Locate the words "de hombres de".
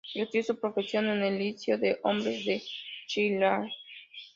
1.77-2.63